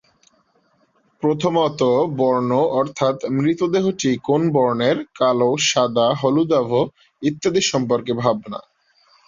প্রথমত 1.23 1.81
বর্ণ, 2.19 2.51
অর্থাৎ 2.79 3.17
মৃতদেহটি 3.37 4.11
কোন 4.27 4.41
বর্ণের, 4.55 4.97
কালো, 5.15 5.49
সাদা, 5.69 6.07
হলুদাভ 6.13 6.69
ইত্যাদি 7.21 7.61
সম্পর্কে 7.71 8.13
ভাবনা। 8.13 8.59